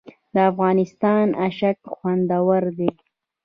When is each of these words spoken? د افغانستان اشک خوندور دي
د 0.33 0.35
افغانستان 0.51 1.25
اشک 1.45 1.77
خوندور 1.95 2.61
دي 2.77 2.89